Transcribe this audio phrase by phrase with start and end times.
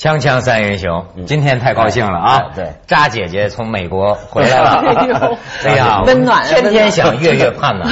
[0.00, 2.42] 锵锵三人行，今天太高兴了啊！
[2.56, 4.82] 对，扎姐姐从美国回来了，
[5.62, 7.84] 哎呀， 温暖，天天想月月盼呢。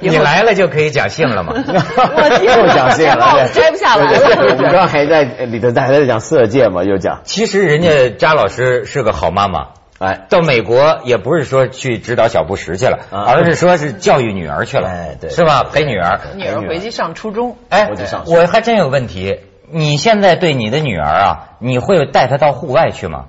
[0.00, 1.52] 你来了就可以讲性了吗？
[1.54, 4.12] 我又讲性了，摘不下来。
[4.56, 6.82] 你刚还在里头还在讲色戒嘛？
[6.82, 7.20] 又讲。
[7.22, 9.68] 其实人家扎老师是个好妈妈，
[10.00, 15.62] 哎，到美国也不是说去指导小布什去了，而是说是教育女儿去了，哎，对，是吧？
[15.72, 17.88] 陪女儿，女儿回去上初中，哎，
[18.26, 19.38] 我还真有问题。
[19.72, 23.26] 你现在对你的女儿啊，你会带她到户外去吗？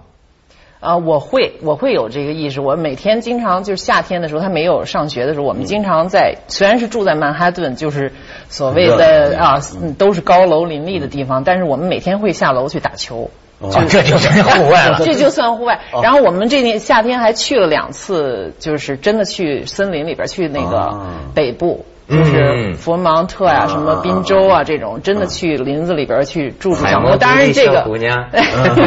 [0.79, 2.59] 啊，我会，我会有这个意识。
[2.59, 8.13] 我每天经常就是夏天的时候，她没有上学的时候，我们经常在，虽然是住在曼哈顿，就是
[8.49, 9.61] 所谓的啊，
[9.99, 13.29] 都是高楼林立的地方，但是我们每天会下楼去打球。
[13.61, 15.81] 就 这就算户外了， 这就算户外。
[16.01, 20.99] 然后我们这年夏天还去了两次，就是真的去森林里边，去那个
[21.35, 21.85] 北部。
[22.11, 27.17] 就是佛芒特呀，什么滨州啊，这种真的去林子里边去住住上。
[27.17, 28.29] 当然这个， 姑娘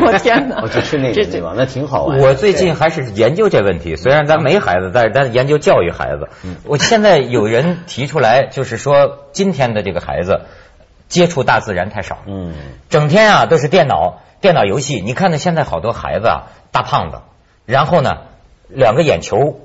[0.02, 0.60] 我天哪！
[0.62, 2.18] 我就去那个地方，那挺好玩。
[2.18, 6.28] 我最近还是研究这问题，虽然咱没孩子，但是咱研究教育孩子。
[6.66, 10.42] 我现在有人提出来，就是说今天的这个孩子
[11.08, 12.52] 接触大自然太少，嗯，
[12.90, 15.00] 整天啊都是电脑、电脑游戏。
[15.00, 17.18] 你看到，现在好多孩子啊，大胖子，
[17.64, 18.18] 然后呢
[18.68, 19.60] 两个眼球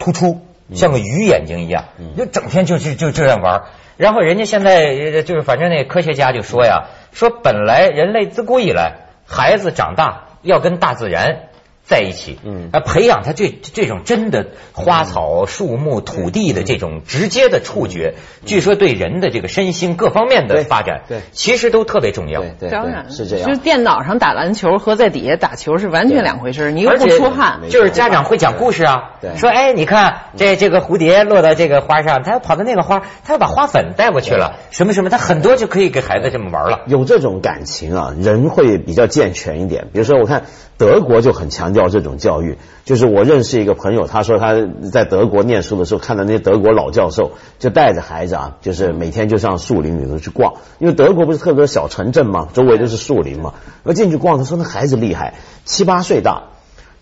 [0.00, 0.40] 突出。
[0.72, 1.84] 像个鱼眼睛一样，
[2.16, 3.64] 就整天就就就这样玩。
[3.96, 8.94] 然后人家现在就是反正那科学家就说呀，说本来人类自古以来，
[9.26, 11.48] 孩子长大要跟大自然。
[11.86, 18.14] 在一起，嗯，啊，培养他这这种真的花草树木土地的这种直接的触觉，
[18.46, 22.42] 据说对人的这个身心各方面的发展，对，其实都特别重要。
[22.58, 23.46] 对，当然是这样。
[23.46, 27.60] 就是电脑上打篮球和在底下打球是完全两回事，你又不出汗。
[27.68, 36.80] 就是家长会讲故事啊，说哎，你看这这个蝴蝶落到这个花上，它要跑到那个花，它要把花粉带过去了，什么什么，它很多就可以给孩子这么玩了。
[36.86, 39.88] 有这种感情啊，人会比较健全一点。
[39.92, 40.44] 比如说，我看。
[40.76, 44.54] 德国就很强调这种教育，就是我认识一个朋友，他说他
[44.92, 54.36] 在德国念书的时候，看到那些德国老教授就带着孩子啊，就是每天就上树林里头去逛，因为德国不是特别小城镇嘛，周围都是树林嘛，要进去逛。
[54.38, 55.34] 他说那孩子厉害，
[55.64, 56.44] 七八岁大，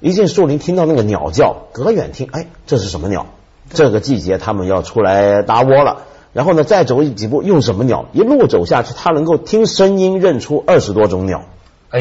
[0.01, 3.27] 一进树林听到那个鸟叫，隔远听，哎，这是什么鸟？
[3.71, 6.03] 这个季节他们要出来搭窝了。
[6.35, 8.07] 然后呢，再走几步，用什么鸟？
[8.13, 11.43] 一路走下去，他能够听声音认出二十多种鸟。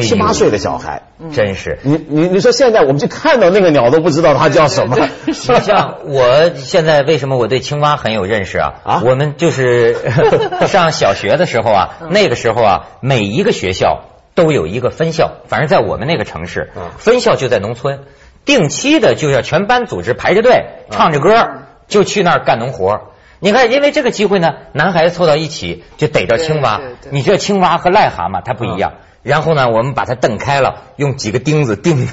[0.00, 4.96] 七八岁的小孩，真是你你你说现在我们就看到那个鸟都不知道它叫什么。
[5.32, 8.72] 像我现在为什么我对青蛙很有认识啊？
[8.84, 9.96] 啊，我们就是
[10.66, 14.04] 上小学的时候啊，那个时候啊，每一个学校
[14.34, 18.00] 都有一个分校，反正在我们那个城市，分校就在农村，
[18.46, 21.48] 定期的就要全班组织排着队唱着歌
[21.86, 23.08] 就去那儿干农活。
[23.40, 26.80] 你看，因为这个机会呢，男孩子凑到一起就逮着青蛙。
[27.10, 28.92] 你这青蛙和癞蛤蟆它不一样。
[29.22, 32.08] 然后呢，我们把它蹬开了，用几个钉子钉。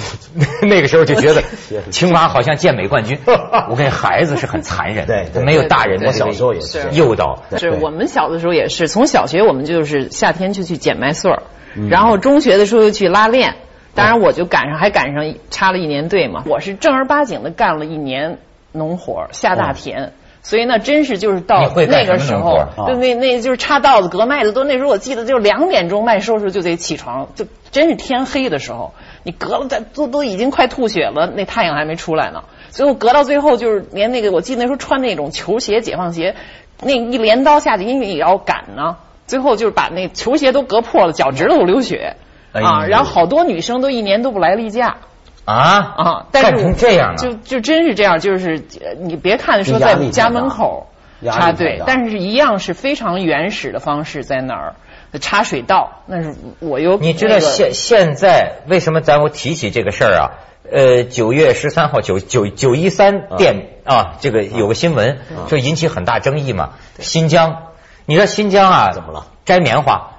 [0.62, 1.42] 那个时候就觉得
[1.90, 3.18] 青蛙好像健美冠军。
[3.70, 7.42] 我跟孩子是很残忍，对，没有大人的小时候也是诱导。
[7.58, 11.42] 是我们小的时候也是，从小学我们就是夏天就去捡麦穗儿，
[11.88, 13.56] 然后中学的时候又去拉练。
[13.94, 16.44] 当然我就赶上还赶上插了一年队嘛。
[16.46, 18.38] 我是正儿八经的干了一年
[18.72, 20.12] 农活，下大田。
[20.42, 22.58] 所以那真是就是到那个时候，
[22.88, 28.92] 就那那就是插稻子、割麦子，都那时候我记得就两点钟麦收时候就得起床，就真是天黑的时候，
[29.22, 32.42] 你隔了在都都已经快吐血了，那太阳还没出来呢。
[32.70, 36.34] 最后隔到最后就是连那个我记得那时候穿那种球鞋、解放鞋，
[36.82, 38.96] 那一镰刀下去，因为也要赶呢，
[39.28, 42.16] 最后就是把那球鞋都割破了，脚趾头流血
[42.52, 42.84] 啊。
[42.86, 44.96] 然后好多女生都一年都不来例假。
[45.44, 46.26] 啊啊！
[46.30, 48.62] 但是这样就就真是这样，就是
[49.00, 50.88] 你别看说在家门口
[51.24, 54.74] 插队，但是一样是非常原始的方式，在那儿
[55.20, 56.02] 插水稻。
[56.06, 60.30] 那是我又你知道现现在为什么咱我提起这个事儿啊？
[60.70, 66.70] 呃，九月十三号九九九一三电啊，这个有个新闻就引起很大争议嘛。
[67.00, 67.64] 新疆，
[68.06, 69.26] 你知道新疆啊，怎么了？
[69.44, 70.11] 摘棉花。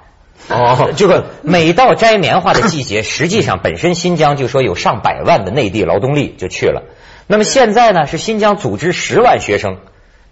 [0.50, 6.84] 哦， 这个每到摘棉花的季节，实际上本身新疆就说有上百万的内地劳动力就去了。
[7.28, 9.78] 那么现在呢，是新疆组织十万学生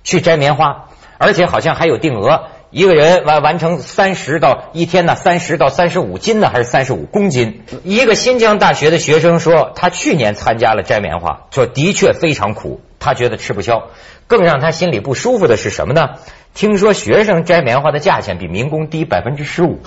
[0.03, 7.62] 去摘棉花，而且好像还有定额，一个人完完成三十到一天呢，三十到三十五斤呢，还是三十五公斤？
[7.83, 13.88] 一个新疆大学的学生说，他去年参加了摘棉花，说的确非常苦，他觉得吃不消。
[14.31, 16.12] 更让他心里不舒服的是什么呢？
[16.54, 19.80] 听说学生摘棉花的价钱比民工低百分之十五，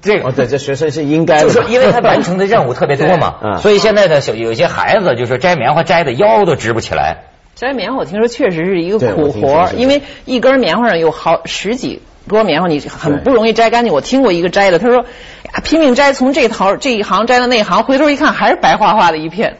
[0.00, 7.24] 这个对，这学生是应该的，就是因为他完成的任务特别多嘛， 所以现在的小有些孩子就说摘棉花摘的腰都直不起来。
[7.56, 13.92] 摘棉花我听说确实是一个苦活，因为一根棉花上有好十几多棉花，你很不容易摘干净。
[13.92, 19.56] 我听过一个摘的，他说，呀，拼命摘，从这头这一行摘到那一行，回头一看还是白花花的一片。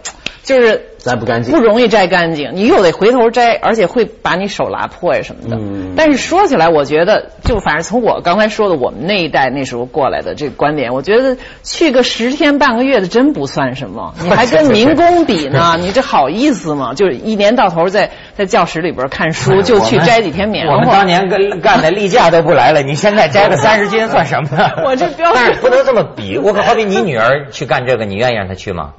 [0.51, 2.51] 就是摘不干净，不容易摘干净。
[2.55, 5.57] 你又得回头摘，而且会把你手拉破呀什么的。
[5.97, 14.13] 但是说起来，我觉得就反正从我刚才说的我们那一代那时候过来的这个观点，我觉得去个十天半个月的真不算什么。
[14.21, 15.77] 你还跟民工比呢？
[15.81, 16.95] 你这好意思吗？
[16.95, 20.75] 就是一年到头在在教室里边看书，就去摘几天棉花。
[20.75, 24.69] 我们当年跟干的例假都不来了，你现在摘个三十斤算什么呢？
[24.85, 26.37] 我这标但是不能这么比。
[26.37, 28.95] 我可好比你女儿去干这个，你愿意让她去吗？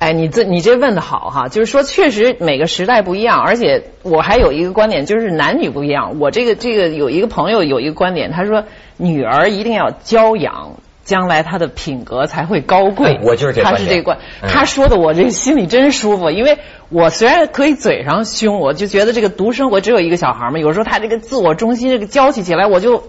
[0.00, 6.18] 哎，你这你这问的好哈，就是说确实每个时代不一样，而且我还有一个观点，就是男女不一样。
[6.18, 8.64] 我这个这个有一个朋友有一个观点，他说
[8.96, 13.20] 女儿一定要娇养，将来她的品格才会高贵。
[13.22, 16.56] 我就是这他是这观，他说的我这心里真舒服，因为
[16.88, 23.04] 我虽然可以嘴上凶，我就觉得这个独生我只有一个小孩嘛，有时候他这个自我中心这个娇气起来，我就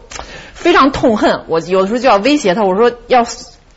[0.54, 1.44] 非常痛恨。
[1.48, 3.24] 我有的时候就要威胁他，我说要。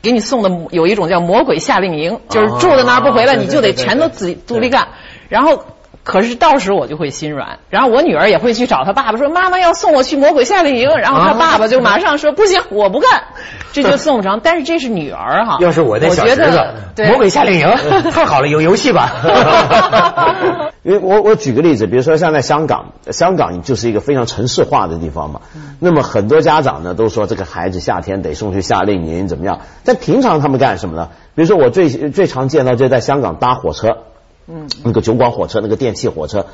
[0.05, 4.87] 给你送的有一种叫魔鬼夏令营，就是住在那儿不回来，你就得全都自己独立干。
[5.31, 5.65] 然后，
[6.05, 7.59] 可是到时我就会心软。
[7.71, 13.25] 然后我女儿也会去找她爸爸说：“妈妈要送我去魔鬼夏令营。”然后她爸爸就马上说：“不行，我不干。”
[13.73, 14.41] 这就送不成。
[14.45, 15.59] 但是这是女儿哈。
[15.61, 17.69] 要是我的小侄子，魔鬼夏令营
[18.12, 20.71] 太好了，有游戏吧？
[20.85, 25.41] 因为我我举个例子，比如说像在香港，香港就是一个非常城市化的地方嘛。
[25.81, 29.61] 那么很多家长呢都说这个孩子夏天得送去夏令营怎么样？
[29.85, 31.09] 但平常他们干什么呢？
[31.35, 33.97] 比如说我最最常见到就在香港搭火车，
[34.46, 36.46] 嗯，那个九广火车那个电气火车，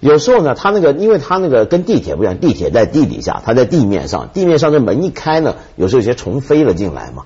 [0.00, 7.24] 有时候呢他那个因为他那个跟地铁不一样，地铁在地底下，他在地面上，地面上这门一开呢，有时候有些虫飞了进来嘛。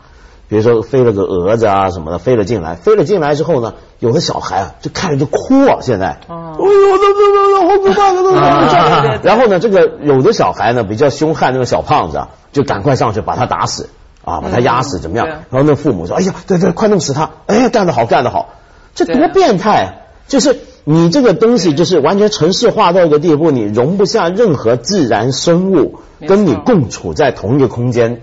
[0.49, 13.91] 比如说飞了个蛾子啊什么的飞了进来，飞了进来之后呢，有的小孩啊就看着就哭啊，现在，哦，哎呦，这这这好可怕，这这 然后呢，这个有的小孩呢比较凶悍，那个小胖子啊，就赶快上去把他打死
[14.25, 15.29] 啊，把他压死怎么样？
[15.29, 17.31] 然后那父母说，哎呀，对对，快弄死他！
[17.47, 18.55] 哎呀，干得好，干得好，
[18.97, 20.00] 这多变态！
[20.31, 28.23] 就是你这个东西就是完全城市化到一个地步，你容不下任何自然生物跟你共处在同一个空间。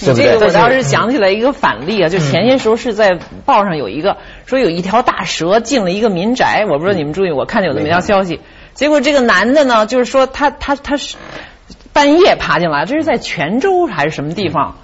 [0.00, 8.38] 你这个我倒是想起来一个反例啊，就前些时候是在报上有一个说有一条大蛇进了一个民宅，我不知道你们注意，我看见有那么一条消息。
[8.74, 11.16] 结果这个男的呢，就是说他他他是
[11.92, 14.76] 半夜爬进来，这是在泉州还是什么地方？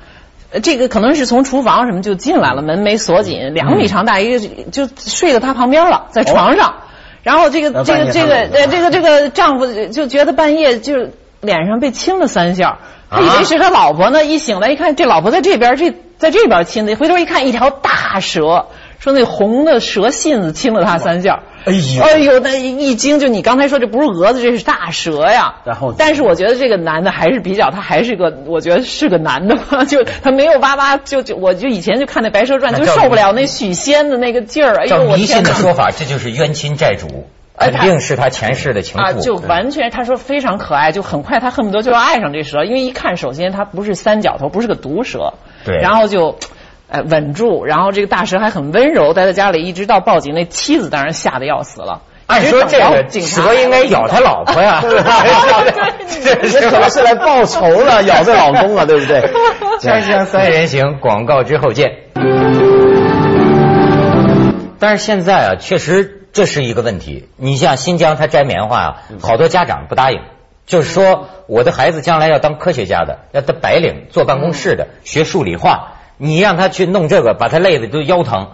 [0.60, 4.38] 这个可能是从厨房什么就进来了，门没锁紧，两米长大一个
[4.70, 6.74] 就睡在他旁边了，在床上。
[7.22, 11.08] 然后这个这个这个呃这个这个丈夫就觉得半夜就
[11.40, 12.78] 脸上被亲了三下。
[13.08, 18.66] 他以为是他老婆呢，一醒来一看，这老婆在这边，这在这边亲的，回头一看，一条大蛇，
[19.02, 21.40] 说那红的蛇信子亲了他三下。
[21.64, 25.56] 哎呦，哎呦，那一惊，就你刚才说这不是蛾子，这是大蛇呀。
[25.64, 34.76] 然后，但是我觉得这个男的还是比较，他还是个，我觉得是个男的吧， 就他没有哇哇，就就我就以前就看那《白蛇传》，就受不了那许仙的那个劲儿。
[34.76, 37.26] 哎呦，我迷信的说法，这就是冤亲债主。
[37.54, 45.34] 肯定是他前世的情妇啊，就完全他说非常可爱，就很快他恨不得就要爱上这蛇，因为一看首先它不是三角头，不是个毒蛇，
[45.64, 46.38] 对，然后就
[46.92, 52.02] 呃稳住，然后这个大蛇还很温柔，待在家里一直到报警，那妻子当然吓得要死了。
[52.26, 54.80] 按说这个蛇应该咬他老婆呀，
[56.06, 59.20] 这可能是来报仇了，咬这老公了，对不对？
[59.80, 61.90] 锵锵三人行，广告之后见。
[64.78, 66.18] 但是现在啊，确实。
[66.32, 67.28] 这是一个问题。
[67.36, 70.22] 你像新疆，他摘棉花啊，好多家长不答应，
[70.64, 78.48] 就是说我的孩子将来要当科学家的，要当白领，坐办公室的，学数理化，你让他去弄这个，把他累的都腰疼。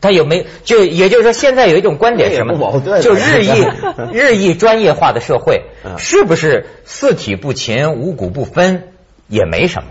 [0.00, 2.82] 他有没就也就是说，现在有一种观点什么？
[3.00, 3.64] 就日益
[4.12, 5.62] 日益专业化的社会，
[5.96, 8.88] 是不是四体不勤，五谷不分
[9.28, 9.88] 也没什么？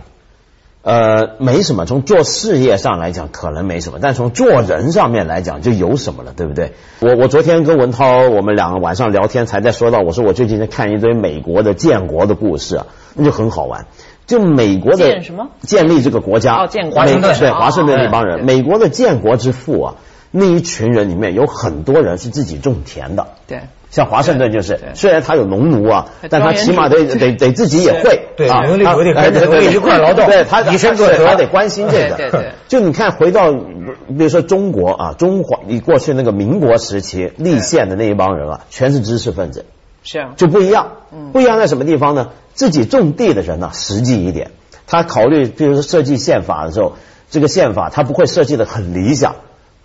[0.83, 1.85] 呃，没什么。
[1.85, 6.73] 从做事业上来讲，可能没什么，但从做人上面来讲，就有什么了，对不对？
[6.99, 13.87] 我我昨天跟文涛，我们两个晚上聊天，才在说到，我说我最近在看一堆美国的建国的故事啊，那就很好玩。
[14.25, 15.49] 就美国的建什么？
[15.61, 19.95] 建立这个国家，哦，建国，对，华盛顿那帮人，美国的建国之父啊，
[20.31, 23.61] 那一群人里面有很多人是自己种田的，对。
[23.91, 32.15] 像华盛顿就是，虽然他有农奴啊，但他起码得得得自己也会，对，农力不得得一块劳动，对他以身作则，他得关心这个。
[32.15, 32.53] 对对。
[32.67, 39.65] 就你看，回到比如说中国啊，中华你过去那个民国时期立宪的那一帮人啊，全是知识分子，
[40.03, 40.91] 是啊，就不一样。
[41.31, 42.29] 不一样在什么地方呢？
[42.53, 44.51] 自己种地的人呢，实际一点，
[44.85, 46.93] 他考虑，比如说设计宪法的时候，
[47.31, 49.35] 这个宪法他不会设计的很理想，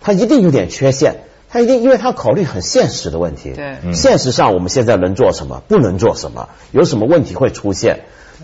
[0.01, 1.21] 他一定有点缺陷。
[1.51, 3.53] 他一定，因为他考虑很现实的问题。
[3.55, 8.01] 对，现实上我们现在能做什么，不能做什么，有什么问题会出现。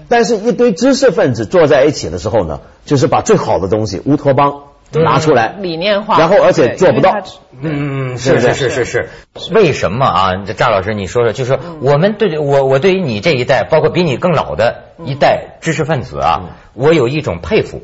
[0.10, 4.64] 但是，一堆知识分子坐在一起的时候呢，就是把最好的东西乌托邦
[5.04, 7.16] 拿出来，理念化，然后而且做不到。
[7.62, 9.10] 嗯，是是是是是。
[9.52, 10.36] 为什么啊？
[10.46, 17.82] 这赵老师，你说说，就是说我们对我我对于你这一代，包括比你更老的一代知识分子啊，我有一种佩服。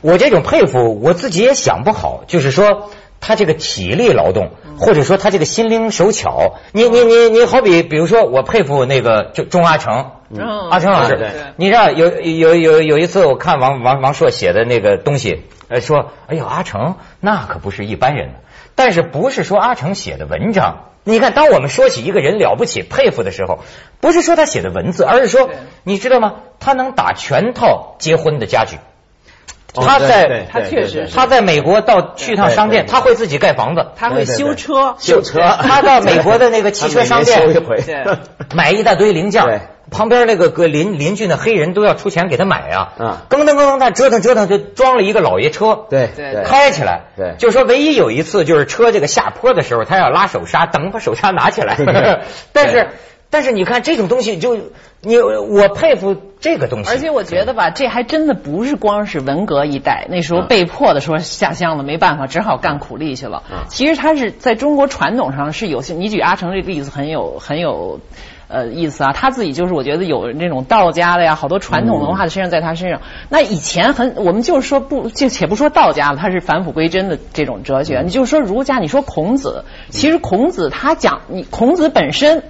[0.00, 2.90] 我这种佩服，我自己也想不好，就是说。
[3.20, 10.12] 他这个体力劳动，或者说他这个心灵手巧，你你你你好比比如说，我佩服那个就钟阿成，
[10.70, 18.30] 阿成老师，你知道有有有有一次我看王王王朔写的那个东西，呃说，哎呦阿成那可不是一般人，
[18.74, 20.84] 但是不是说阿成写的文章？
[21.04, 23.60] 你看，当我们说起一个人了不起、佩服的时候，
[24.00, 25.48] 不是说他写的文字，而是说，
[25.82, 26.34] 你知道吗？
[26.60, 28.76] 他能打全套结婚的家具。
[29.74, 35.40] 他在，他确实，他在美国到去趟商店，他会自己盖房子，他会修车，修车。
[35.60, 37.62] 他到美国的那个汽车 商店，
[38.54, 39.44] 买一大堆零件，
[39.90, 42.94] 旁边那个个邻邻居的黑人都要出钱给他买啊。
[43.28, 46.08] 噔噔噔噔，他折腾折腾就装了一个老爷车，对。
[46.16, 47.02] 对，开起来。
[47.16, 51.76] 对，就说唯一有一次就是车这个下坡的时候，他要拉手刹，等把手刹拿起来。
[52.52, 52.88] 但是。
[53.30, 54.56] 但是你看这种东西，就
[55.00, 56.90] 你我佩服这个东西。
[56.90, 63.44] 而且我觉得吧，这还真的不是光是文革一代那时候被迫的说下乡了，没办法，只好干苦力去了。
[63.68, 68.00] 其实他是在中国传统上是有些，你举阿成这例子很有很有
[68.48, 69.12] 呃意思啊。
[69.12, 73.00] 他自己就是我觉得有那种道家的呀，好多传统文化的身上在他身上。
[73.28, 78.02] 那以前很，我们就是说不就且不说道家了，他是返璞归真的这种哲学。
[78.04, 82.42] 你就说儒家，你说孔子，其实孔子他讲你孔子本身。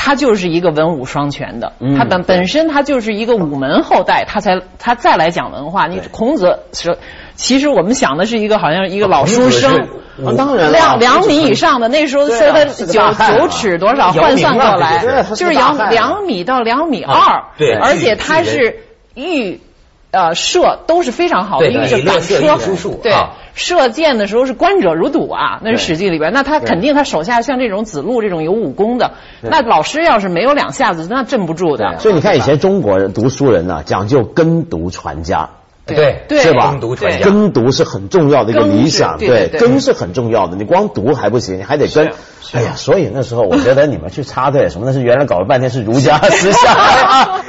[0.00, 5.88] 他就是一个文武双全的，他本本身他就是一个武门后代，他才他再来讲文化。
[5.88, 6.96] 你孔子是，
[7.34, 9.88] 其实我们想的是一个好像一个老书生，
[10.36, 18.76] 当然两两米以上的，那时候说他九九尺多少换算过来，就是两两米到两米二，对，而且他是
[19.14, 19.60] 御
[20.10, 23.12] 呃射都是非常好的，因为是赶车，对。
[23.54, 31.98] 射箭的时候是观者如堵啊，那是《史记》里边，那他肯定他手下像这种子路这种有武功的，那老师要是没有两下子，那镇不住的。
[31.98, 35.50] 所以你看以前中国人读书人呢，讲究耕读传家。
[35.86, 36.70] 对，是吧？
[36.72, 40.54] 耕读传耕读是很重要的一个理想，对，耕是很重要的。
[40.54, 42.12] 你光读还不行，你还得跟。
[42.52, 46.76] 哎呀，所以那时候我觉得你们去插队什么，那是原来搞了半天是儒家 思想。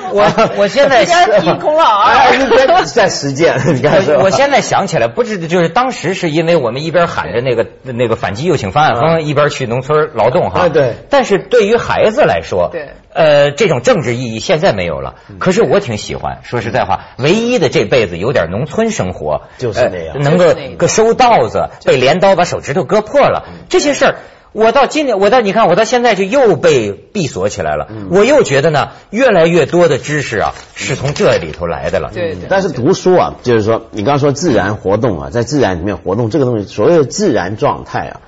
[0.14, 2.26] 我 我现在提 孔老啊，
[2.86, 3.56] 在实践。
[3.76, 10.70] 你看，我现在想起来，不是就是当时是因为我们一边喊着那个那个反击右倾方案风，一边去农村劳动哈。
[10.70, 10.96] 对。
[11.10, 12.90] 但是对于孩子来说，对。
[13.12, 15.16] 呃，这种政治意义现在没有了。
[15.40, 24.16] 可是我挺喜欢，说实在话，唯一的这辈子有点农村生活，就是那样，能够收稻子，被镰刀把手指头割破了，这些事儿，
[24.52, 27.88] 我到今年，我到你看，我到现在就又被闭锁起来了。
[28.10, 32.10] 我又觉得呢，越来越多的知识啊，是从这里头来的了。
[32.14, 32.36] 对。
[32.50, 38.22] 但是读书啊，就是说，你刚刚说自然活动啊，在自然里面活动这个东西，所谓的自然状态啊，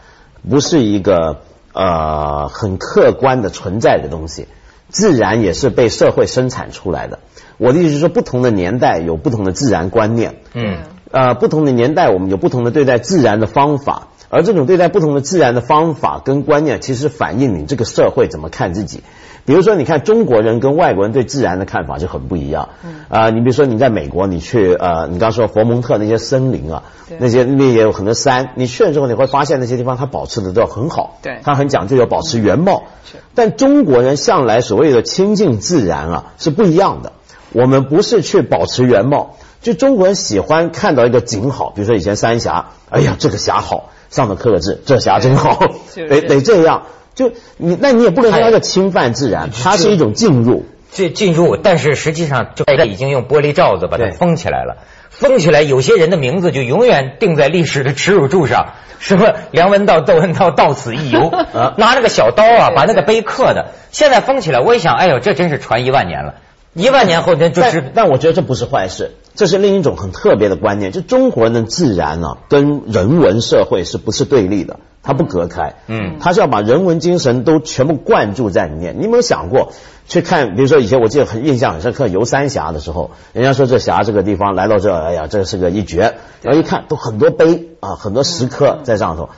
[0.47, 1.37] 不是一个
[1.73, 4.47] 呃很客观的存在的东西。
[4.89, 7.19] 自然也是被社会生产出来的。
[7.57, 10.35] 我的意思是说，不同的年代有不同的自然观念。
[10.53, 10.77] 嗯。
[11.11, 19.03] 呃，不同的年代我们有不同的对待自然的方法，而这种对待不同的自然的方法跟观念，其实反映你这个社会怎么看自己。
[19.43, 22.69] 比如说，你看中国人跟外国人对自然的看法就很不一样。
[22.83, 22.93] 嗯。
[23.09, 26.83] 啊，你比如说你在美国，你去呃，你刚说佛蒙特那些森林啊，
[27.19, 31.17] 那些那也有很多山，你去了之后你会发现那些地方它保持的都很好。
[31.21, 31.39] 对。
[31.43, 32.83] 它很讲究要保持原貌。
[33.11, 33.17] 是。
[33.35, 37.11] 但中国人向来所谓的亲近自然啊是不一样的。
[37.51, 45.57] 我们不是去保持原貌，就中国人喜欢看到一个景好，比如说以前三峡，哎呀这个峡好，上的刻个字，这峡真好，
[45.95, 46.83] 得得这样。
[47.15, 54.77] 就你，那你也不能说它叫侵犯自然，它是一种进入，这进入，但是实际上就已经用玻璃罩子把它封起来了，
[55.09, 61.31] 封起来，有些人的名字就永远定在历史的耻辱柱上，什么梁文道、窦文涛到此一游，
[61.77, 66.35] 拿着个小刀啊，把那个碑刻的，现在封起来，我一想，哎呦，这真是传一万年了。
[66.73, 67.83] 一万年后，那就是。
[67.93, 70.91] 但我觉得这不是坏事，这是另一种很特别的观念。
[70.91, 74.79] 就中国人的自然呢，跟人文社会是不是对立的？
[75.03, 75.75] 它不隔开。
[75.87, 78.97] 嗯，它是要把人文精神都全部灌注在里面。
[78.99, 79.73] 你有没有想过
[80.07, 80.55] 去看？
[80.55, 86.15] 比如说以前我记得很印象很深刻，游三峡的时候，人家说这峡这个地方来到这，哎呀，这是个一绝。
[86.41, 89.29] 然后一看，都很多碑啊，很多石刻在上头。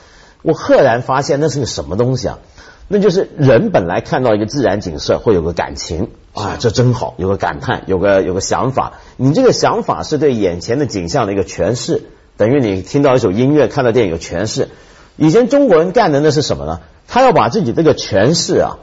[0.41, 2.39] 我赫然发现那是个什么东西啊？
[2.89, 8.93] 那就是人本来看到一个自然景色会有个感情啊，这真好，有个感叹，有个有个想法。
[9.17, 12.03] 你这个想法是对眼前的景象的一个诠释，
[12.37, 14.69] 等于你听到一首音乐、看到电影有诠释。
[15.15, 16.79] 以前中国人干的那是什么呢？
[17.07, 18.77] 他要把自己这个诠释啊，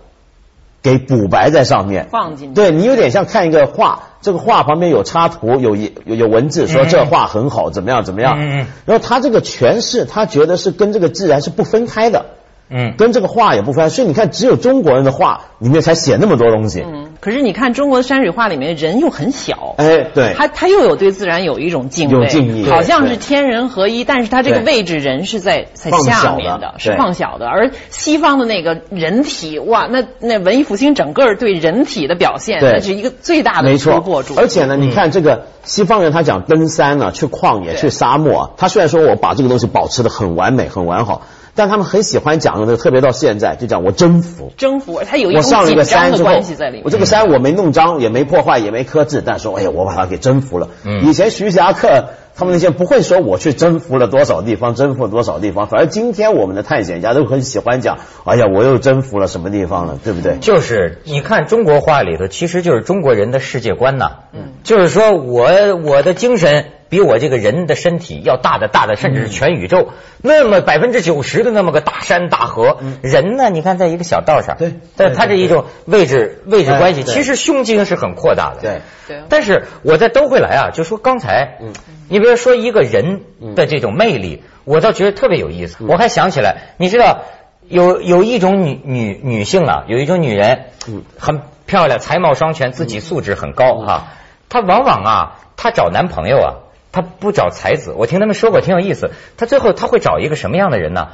[0.82, 8.36] 给补白在上面，放进去对你有点像看一个画，这个画旁边有插图，有有有文字说这画很好，怎么样怎么样。
[8.38, 12.26] 嗯嗯然后他这个诠释，他觉得是跟这个自然是不分开的，
[12.70, 13.90] 嗯，跟这个画也不分。
[13.90, 16.82] 所以你看，只有中国人的画里面才写那么多东西。
[16.86, 34.34] 嗯，可是你看中国的山水画里面人又很小，哎，对，他他又有对自然有一种敬畏，有敬意好像是天人合一，但是他这个位置人是在在下面的是对放小的，而西方的那个人体，哇，那那文艺复兴整个对人体的表现，那是一个最大的突破处。
[34.36, 41.22] 而且呢，你看这个西方人，他讲登山呢、去旷野、去沙漠啊，他虽然说我把这个东西保持的很完美、很完好，
[41.54, 44.52] 但他们很喜欢讲的，特别到现在就讲我征服。
[44.56, 46.82] 征服，他有一种我上了一个紧张的山之后关系在里面。
[46.84, 50.68] 我这个山我没弄脏，也没破坏，也没刻字，但说哎呀，我把它给征服了。
[50.84, 60.38] 嗯以前徐霞客他们那些不会说我去征服了多少地方，征服了多少地方，反而今天我们的探险家都很喜欢讲，哎呀，我又征服了什么地方了，对不对？
[60.40, 64.10] 就是你看中国画里头，其实就是中国人的世界观呐。
[64.32, 65.50] 嗯，就是说我
[65.84, 69.90] 我的精神比我这个人的身体要大的大的，甚至是全宇宙。
[70.20, 73.48] 那么百分之九十的那么个大山大河，人呢？
[73.48, 74.74] 你看在一个小道上，对。
[74.96, 78.60] 但它这一种位置位置关系，其实胸襟是很扩大的。
[78.60, 78.80] 对。
[79.06, 79.22] 对。
[79.28, 81.72] 但是我再兜回来啊，就说刚才，嗯。
[82.08, 83.22] 你比如说一个人
[83.54, 85.68] 的这种魅力，我倒觉得特别有意嗯。
[85.68, 85.84] 思。
[85.88, 87.20] 我还想起来，你知道
[87.68, 91.04] 有有一种女女女性啊，有一种女人，嗯。
[91.18, 94.08] 很漂亮，才貌双全，自己素质很高哈、
[94.48, 96.50] 她往往啊，她找男朋友啊，
[96.92, 97.94] 她不找才子。
[97.96, 99.10] 我听他们说过，挺有意思。
[99.36, 101.08] 他最后他会找一个什么样的人呢？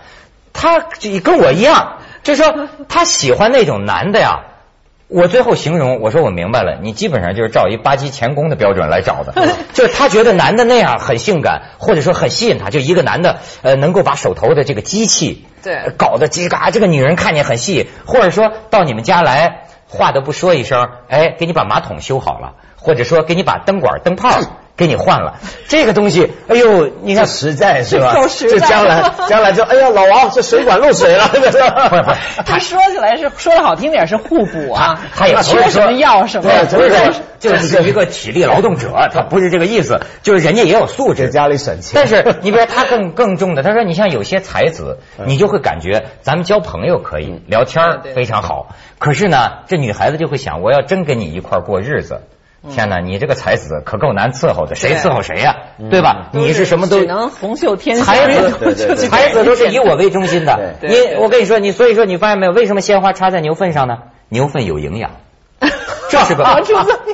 [0.52, 4.44] 他就跟我一样，就是说他喜欢那种男的呀。
[5.08, 9.34] 我最后形容，我说我明白了，你基本上就是照一八级钳工的标准来找的，
[9.72, 24.30] 就是他觉得男的那样很性感，或者说很吸引他，就一个男的呃能够把手头的这个机器对呃搞得叽嘎，这个女人看见很吸引，或者说到你们家来，话都不说一声，哎，给你把马桶修好了，或者说给你把灯管灯泡
[24.76, 28.12] 给你换了，这个东西，哎呦，你看实在是吧？
[28.14, 28.58] 够实在。
[28.58, 31.58] 这将来 将来就哎呀，老王这水管漏水了， 不是
[32.44, 41.92] 他说起来是说的好听点是互补啊，他也缺什么要什么，对，不是就是一个体力劳动者，他不是这个意思，就是人家也有素质，在家里省钱。
[41.94, 52.20] 但是你比如他更更重的，他说你像有些才子，你就会感觉咱们交朋友可以聊天非常好，可是呢，这女孩子就会想，我要真跟你一块过日子。
[52.70, 55.56] 天哪，你这个才子可够难伺候的，谁伺候谁呀？
[55.90, 56.28] 对吧？
[56.32, 60.74] 你是什么都只能红袖添香，才子 才子都是以我为中心的。
[60.82, 62.52] 你我跟你说，你所以说你发现没有？
[62.52, 63.98] 为什么鲜花插在牛粪上呢？
[64.28, 65.10] 牛粪有营养。
[66.08, 66.44] 这是个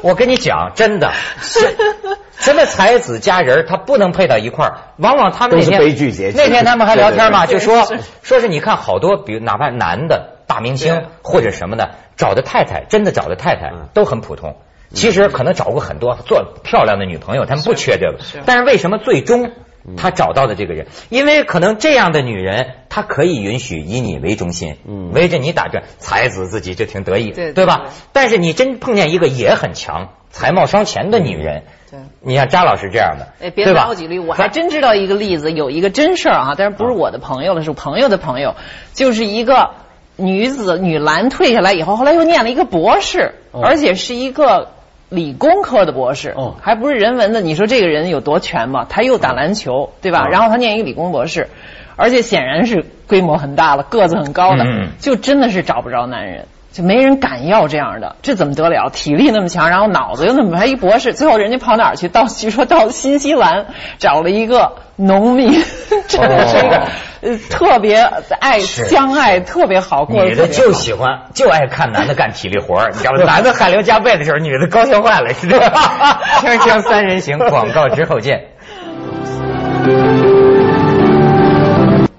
[0.02, 1.76] 我跟你讲，真的，是
[2.36, 4.78] 什么才子佳人儿，他不能配到一块儿。
[4.96, 14.56] 往往他们那天悲剧结局那天他们还聊天嘛，对对就说说是你看好多，比如哪怕男的大明星或者什么的，找的太太真的找的太太嗯都很普通。
[14.94, 19.50] 其实可能找过很多做漂亮的女朋友，他们不缺这个是，但是为什么最终
[19.96, 20.86] 他找到的这个人？
[21.08, 25.10] 因为可能这样的女人，她可以允许以你为中心，嗯。
[25.12, 27.82] 围着你打转，才子自己就挺得意，对对吧？
[27.84, 27.90] 对？
[28.12, 31.98] 但是你真碰见一个也很强、才貌双全的女人，对。
[32.20, 33.82] 你像张老师这样的，哎，别对吧？
[33.82, 38.54] 拿我举例，我还真知道一个例子，有一个真事儿啊，但是不是我的朋友了，是我朋友的朋友，
[38.92, 39.70] 就是一个
[40.16, 43.60] 女子女篮退下来以后，后来又念了一个博士，哦。
[43.64, 44.68] 而且是一个
[45.12, 47.40] 理工科的博士，哦还不是人文的。
[47.40, 48.86] 你说这个人有多全嘛？
[48.88, 50.24] 他又打篮球，对吧？
[50.24, 51.48] 哦然后他念一个理工博士，
[51.96, 56.46] 而且显然是规模很大了，个子很高的，嗯就真的是找不着男人。
[56.72, 58.88] 就没人敢要这样的，这怎么得了？
[58.90, 62.08] 体力那么强，然后脑子又那么，还一博士，最后人家跑哪儿去？
[62.08, 63.66] 到据说到新西兰
[63.98, 65.62] 找了一个农民，
[66.08, 66.82] 真 的是一个、哦
[67.24, 67.98] 呃特别
[68.40, 73.22] 爱相爱，特别好过得女的就喜欢就爱看男的干体力活儿，你知道吗？
[73.24, 76.18] 男的汗流浃背的时候，女的高兴坏了，是吧？
[76.42, 78.46] 锵锵三人行，广告之后见。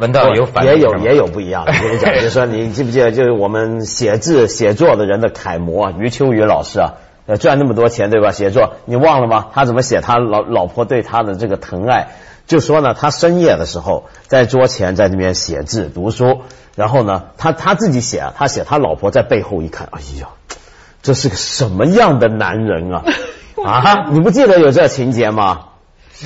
[0.04, 1.72] 闻到有反也有也有不一样的。
[1.80, 6.94] 我跟你讲，就是说你记不记得，就是我们写字写作的人的楷模啊，余秋雨老师啊，
[7.26, 8.32] 呃，赚那么多钱对吧？
[8.34, 9.48] 写作你忘了吗？
[9.54, 12.10] 他怎么写他老老婆对他的这个疼爱？
[12.48, 16.42] 就说呢，他深夜的时候在桌前在那边写字读书，
[16.76, 20.28] 然后呢，他他自己写啊，他写他老婆在背后一看，哎呀，
[21.02, 23.04] 这是个什么样的男人啊？
[23.63, 25.68] 啊，你不记得有这情节吗？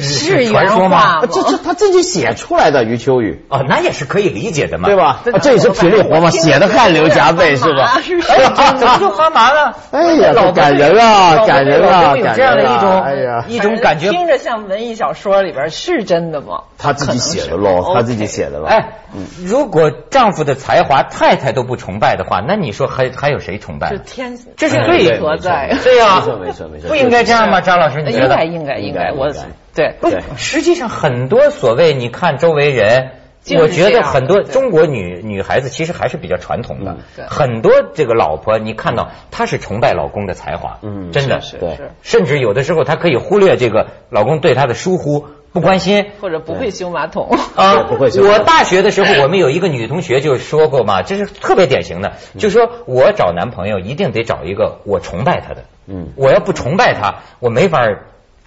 [0.04, 1.22] 是传说吗？
[1.32, 4.96] 这这他自己写出来的余秋雨，哦，那也是可以理解的嘛，对？
[4.96, 5.22] 吧？
[5.34, 8.00] 啊这也是体力活嘛，写的汗流浃背是吧？
[8.02, 9.76] 是哎呀，这怎么就发麻了？
[9.92, 14.10] 哎呀老感人啊感人啊老婆有这样的一种啊哎呀一种感觉。
[14.12, 16.64] 听着像文艺小说里边是真的吗？
[16.78, 18.66] 他自己写的喽，他自己写的喽。
[18.66, 19.00] 哎，
[19.44, 23.98] 如果丈夫的才华太太都不崇拜的话，那你说还还有谁崇拜这？
[23.98, 25.76] 天，这是哎最对何在？
[25.84, 27.62] 对呀，没错没错没错不应该这样吗？
[27.62, 28.44] 张老师，你觉得应该？
[28.44, 29.40] 应该应该，我应该
[29.78, 29.94] 对。
[30.02, 33.12] 不是，实际上很多所谓你看周围人，
[33.58, 36.98] 我觉得很多中国女女孩子其实还是比较传统的
[37.30, 41.40] 很多这个老婆你看到她是崇拜老公的才华，嗯真的。
[41.60, 41.76] 对是。
[41.78, 46.08] 是，甚至有的时候她可以忽略这个老公对她的疏忽、不关心。
[46.20, 47.30] 或者不会修马桶。
[47.56, 52.40] 啊不会修我大学的时候，我们有一个女同学就说过嘛，这是特别典型的，嗯。
[52.40, 56.10] 就说我找男朋友一定得找一个我崇拜他的，嗯。
[56.18, 57.88] 我要不崇拜他，我没法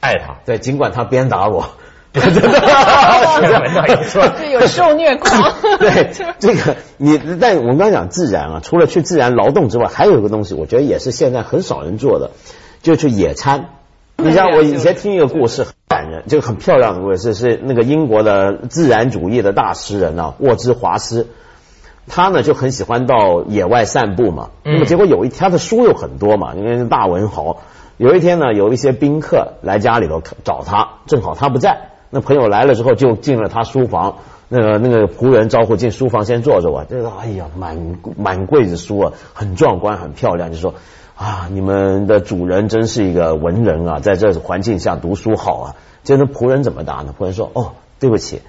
[0.00, 0.36] 爱他。
[0.44, 1.66] 对，尽管他鞭打我。
[2.12, 2.22] 对
[4.50, 5.52] 有受虐狂。
[5.78, 6.10] 对，
[6.40, 12.32] 这个你，但我们刚才讲自然啊，除了去自然劳动之外，还有一个东西，我觉得也是现在很少人做的，
[12.82, 13.66] 就去野餐。
[14.16, 21.28] 你像我以前听一个故事很感人，这个很漂亮的故事，是那个英国的自然主义的大诗人啊，沃兹华斯。
[22.08, 27.58] 他呢就很喜欢到野外散步嘛，嗯那么结果有一天他的书又很多嘛，因为是大文豪。
[28.00, 36.86] 有一天呢，有一些宾客来家里头找他，正好他不在，那朋友来了之后就进了他书房，那个那个仆人招呼进书房先坐着吧。
[36.88, 40.72] 这个哎呀，满满柜子书啊，很壮观，很漂亮，就说
[41.14, 45.76] 啊，你们的主人真是一个文人啊，在这环境下读书好啊。
[46.02, 47.14] 这那仆人怎么答呢？
[47.18, 48.40] 仆人说哦，对不起，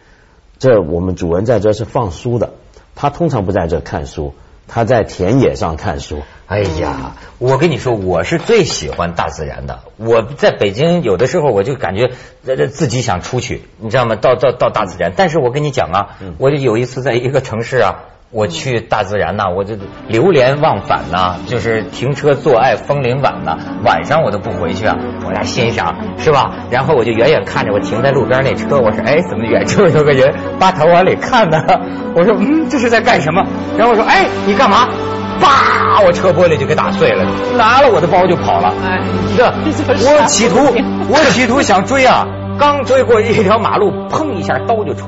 [0.59, 2.51] 这我们主人在这是放书的，
[2.95, 4.33] 他通常不在这看书，
[4.73, 6.23] 他在田野上看书。
[6.47, 9.79] 哎呀，我跟你说，我是最喜欢大自然的。
[9.97, 12.11] 我在北京有的时候我就感觉
[12.45, 14.15] 呃呃自己想出去，你知道吗？
[14.15, 15.13] 到到到大自然。
[15.15, 17.99] 但是我跟你讲啊，我就有一次在一个城市啊，
[18.31, 19.75] 我去大自然呐、我就
[20.07, 26.51] 流连忘返呐、就是停车坐爱枫林晚呐、晚上我都不回去啊，我来欣赏是吧？
[26.71, 31.61] 然后我就远远看着我停在路边那车，我说哎，怎么远 处有个人把头往里看呢？
[32.15, 33.45] 我说嗯，这是在干什么？
[33.77, 34.87] 然后我说哎，你干嘛？
[35.41, 35.99] 叭！
[36.05, 37.25] 我车玻璃就给打碎了，
[37.57, 38.73] 拿了我的包就跑了。
[38.85, 39.01] 哎，
[39.35, 40.55] 这我企图，
[41.09, 42.27] 我企图想追啊，
[42.59, 44.99] 刚追过一条马路，砰一下刀就出。